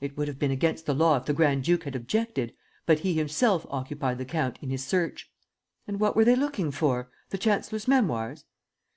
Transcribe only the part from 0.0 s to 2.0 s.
"It would have been against the law if the grand duke had